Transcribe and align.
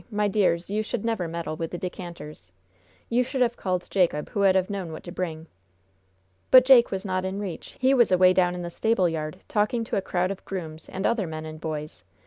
My 0.09 0.27
dears, 0.27 0.67
you 0.67 0.81
should 0.81 1.05
never 1.05 1.27
meddle 1.27 1.55
with 1.55 1.69
the 1.69 1.77
decanters. 1.77 2.51
You 3.07 3.23
should 3.23 3.41
have 3.43 3.55
called 3.55 3.85
Jacob, 3.91 4.29
who 4.29 4.39
would 4.39 4.55
have 4.55 4.67
known 4.67 4.91
what 4.91 5.03
to 5.03 5.11
bring." 5.11 5.45
"But 6.49 6.65
Jake 6.65 6.89
was 6.89 7.05
not 7.05 7.23
in 7.23 7.39
reach. 7.39 7.77
He 7.79 7.93
was 7.93 8.11
away 8.11 8.33
down 8.33 8.55
in 8.55 8.63
the 8.63 8.71
stable 8.71 9.07
yard, 9.07 9.43
talking 9.47 9.83
to 9.83 9.97
a 9.97 10.01
crowd 10.01 10.31
of 10.31 10.43
grooms 10.43 10.89
and 10.89 11.05
other 11.05 11.27
men 11.27 11.45
and 11.45 11.61
boys. 11.61 12.03